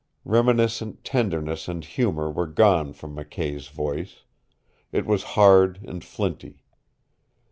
[0.25, 4.23] Reminiscent tenderness and humor were gone from McKay's voice.
[4.91, 6.63] It was hard and flinty.